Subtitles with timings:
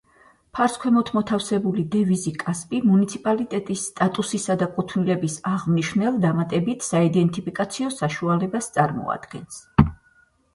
[0.57, 9.63] ფარს ქვემოთ მოთავსებული დევიზი „კასპი“, მუნიციპალიტეტის სტატუსისა და კუთვნილების აღმნიშვნელ დამატებით საიდენტიფიკაციო საშუალებას წარმოადგენს.